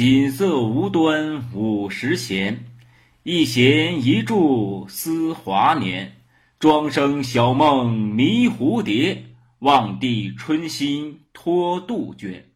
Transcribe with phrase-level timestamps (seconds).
[0.00, 2.64] 锦瑟无端五十弦，
[3.22, 6.16] 一弦一柱思华年。
[6.58, 9.22] 庄生晓梦迷蝴蝶，
[9.58, 12.46] 望帝春心托杜鹃。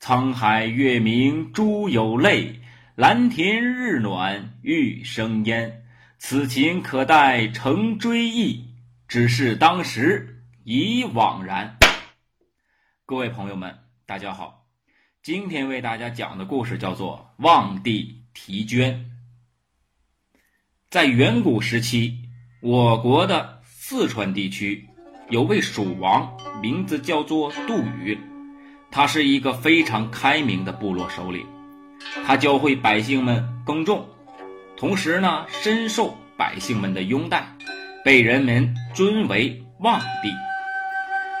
[0.00, 2.60] 沧海月明珠有泪，
[2.96, 5.84] 蓝田日暖玉生烟。
[6.18, 8.64] 此情可待成追忆，
[9.06, 11.78] 只是当时已惘然。
[13.06, 14.59] 各位朋友们，大家好。
[15.22, 18.94] 今天为大家讲的故事叫做《望帝题捐》。
[20.88, 22.14] 在远古时期，
[22.62, 24.88] 我国的四川地区
[25.28, 28.18] 有位蜀王，名字叫做杜宇。
[28.90, 31.46] 他是一个非常开明的部落首领，
[32.24, 34.08] 他教会百姓们耕种，
[34.74, 37.46] 同时呢，深受百姓们的拥戴，
[38.02, 40.32] 被人们尊为望帝。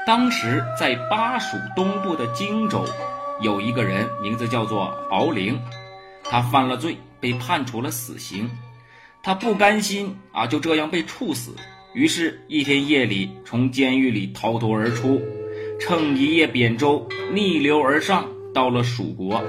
[0.06, 2.84] 当时在巴蜀东部的荆州。
[3.40, 5.58] 有一个人名字叫做敖灵，
[6.24, 8.50] 他犯了罪，被判处了死刑。
[9.22, 11.54] 他不甘心啊，就这样被处死。
[11.94, 15.20] 于是，一天夜里从监狱里逃脱而出，
[15.80, 19.42] 乘一叶扁舟逆流而上，到了蜀国。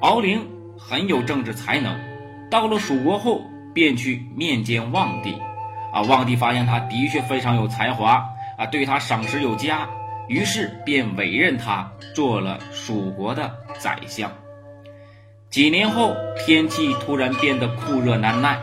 [0.00, 0.40] 敖灵
[0.76, 1.98] 很有政治才能，
[2.50, 3.40] 到了蜀国后
[3.72, 5.34] 便去面见望帝。
[5.92, 8.22] 啊，望帝发现他的确非常有才华，
[8.58, 9.88] 啊，对他赏识有加。
[10.32, 14.32] 于是便委任他做了蜀国的宰相。
[15.50, 18.58] 几年后，天气突然变得酷热难耐，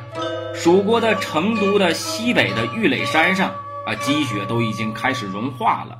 [0.55, 3.51] 蜀国的成都的西北的玉垒山上
[3.85, 5.99] 啊，积雪都已经开始融化了。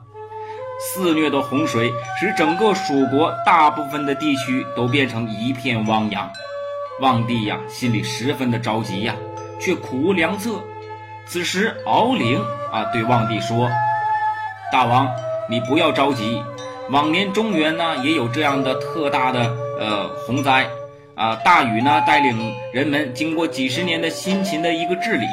[0.81, 6.27] 肆虐的洪水使整个蜀国大部分的地区都变成一片汪洋。
[6.99, 9.15] 望帝呀，心里十分的着急呀，
[9.59, 10.59] 却苦无良策。
[11.27, 13.69] 此时，敖灵啊，对望帝说
[14.73, 15.07] ：“大王。”
[15.49, 16.43] 你不要着急，
[16.91, 20.69] 往年中原呢也有这样的特大的呃洪灾
[21.15, 25.25] 啊，大禹呢带领人们经过几十年的辛勤的一个治理，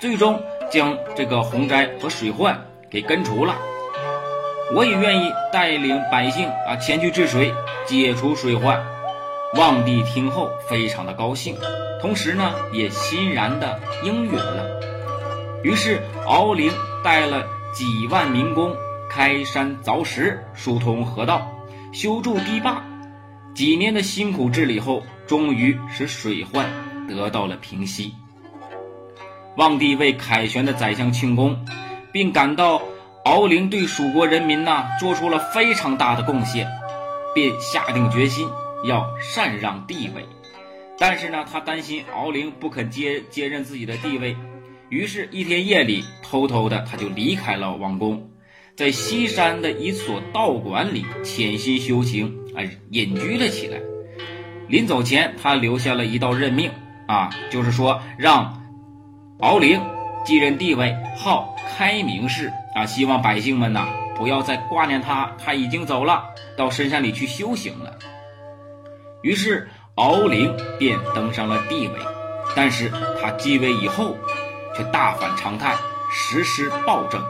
[0.00, 2.58] 最终将这个洪灾和水患
[2.90, 3.54] 给根除了。
[4.74, 7.52] 我也愿意带领百姓啊前去治水，
[7.84, 8.82] 解除水患。
[9.56, 11.54] 望帝听后非常的高兴，
[12.00, 14.64] 同时呢也欣然的应允了。
[15.62, 16.72] 于是敖灵
[17.04, 18.74] 带了几万民工。
[19.14, 21.48] 开山凿石，疏通河道，
[21.92, 22.82] 修筑堤坝，
[23.54, 26.68] 几年的辛苦治理后，终于使水患
[27.06, 28.12] 得到了平息。
[29.56, 31.64] 望帝为凯旋的宰相庆功，
[32.10, 32.82] 并感到
[33.24, 36.66] 敖灵对蜀国人民呐做出了非常大的贡献，
[37.32, 38.48] 便下定决心
[38.84, 40.26] 要禅让地位。
[40.98, 44.36] 但是呢，他担心敖灵不肯接接任自己的地位，
[44.88, 48.28] 于是，一天夜里偷偷的他就离开了王宫。
[48.76, 52.26] 在西山的一所道馆里潜心修行
[52.56, 52.58] 啊，
[52.90, 53.80] 隐居了起来。
[54.66, 56.68] 临走前，他留下了一道任命
[57.06, 58.60] 啊，就是说让
[59.38, 59.80] 敖灵
[60.24, 63.86] 继任帝位，号开明氏啊，希望百姓们呐
[64.16, 66.24] 不要再挂念他，他已经走了，
[66.56, 67.96] 到深山里去修行了。
[69.22, 71.94] 于是敖灵便登上了帝位，
[72.56, 72.90] 但是
[73.22, 74.16] 他继位以后
[74.76, 75.76] 却大反常态，
[76.10, 77.22] 实施暴政。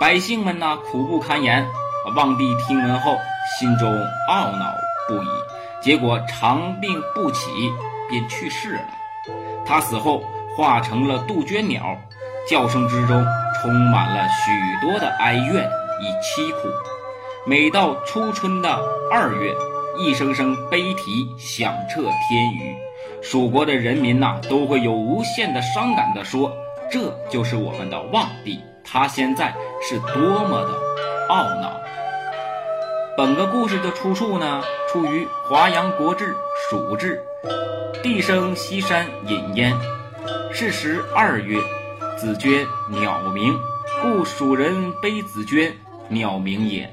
[0.00, 1.62] 百姓们呐，苦不堪言。
[2.16, 3.18] 望帝听闻后，
[3.58, 3.86] 心中
[4.30, 4.72] 懊恼
[5.06, 5.26] 不已。
[5.82, 7.50] 结果长病不起，
[8.08, 8.80] 便去世了。
[9.66, 10.24] 他死后
[10.56, 11.94] 化成了杜鹃鸟，
[12.48, 13.22] 叫声之中
[13.60, 16.68] 充满了许多的哀怨与凄苦。
[17.46, 18.70] 每到初春的
[19.12, 19.54] 二月，
[19.98, 22.74] 一声声悲啼响彻天宇，
[23.22, 26.50] 蜀国的人民呐，都会有无限的伤感地说
[26.90, 28.58] ：“这就是我们的望帝。”
[28.92, 30.74] 他现在是多么的
[31.28, 31.80] 懊恼。
[33.16, 36.32] 本个故事的出处呢，出于《华阳国志·
[36.68, 37.22] 蜀志》。
[38.02, 39.72] 帝生西山隐烟，
[40.52, 41.56] 是时二月，
[42.18, 43.56] 子鹃鸟鸣，
[44.02, 45.72] 故蜀人悲子鹃，
[46.08, 46.92] 鸟鸣也。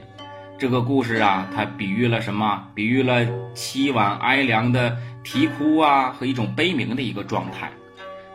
[0.59, 2.63] 这个故事啊，它比喻了什么？
[2.75, 3.25] 比喻了
[3.55, 7.71] 凄婉哀凉的啼哭啊，和一种悲鸣的一个状态。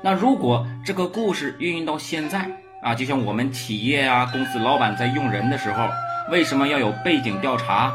[0.00, 2.50] 那如果这个故事运用到现在，
[2.82, 5.88] 啊，就像我们企业啊，公司老板在用人的时候，
[6.32, 7.92] 为什么要有背景调查？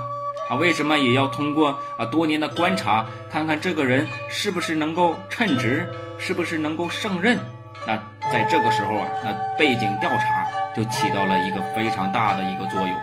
[0.49, 5.85] 啊，为什么也要通过啊多年的观察，看看这个人是不是能够称职，
[6.17, 7.37] 是不是能够胜任？
[7.85, 7.97] 那
[8.31, 12.95] 在这个时候啊，那背景调查就起到了一个非常大的一个作用，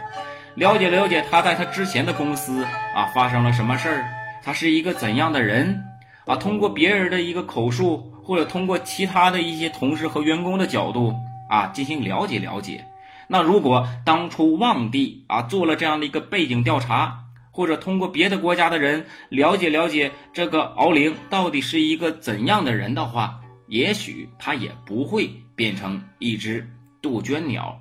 [0.55, 2.65] 了解了解他在他之前的公司
[2.95, 4.05] 啊发生了什么事儿，
[4.43, 5.85] 他是一个怎样的人？
[6.25, 11.15] 啊，通过别人的一个口述，或者通过其他的一些同事和员工的角度。
[11.49, 12.85] 啊，进行了解了解。
[13.29, 26.69] 那如果当初望帝啊做了这样的一个背景调查，或者通过别的国家的人了解了解这个敖灵到底是一个怎样的人的话，也许他也不会变成一只
[27.01, 27.81] 杜鹃鸟，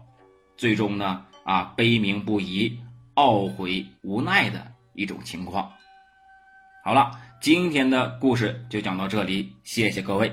[0.55, 2.77] 最终呢啊悲鸣不已、
[3.15, 5.69] 懊悔无奈的一种情况。
[6.85, 7.11] 好了，
[7.41, 10.31] 今天的故事就讲到这里，谢谢各位。